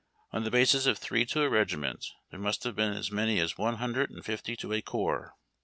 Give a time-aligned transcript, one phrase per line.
[0.31, 3.59] On the basis of three to a regiment, there must have been as many as
[3.59, 5.35] one hundred and fifty to a corps.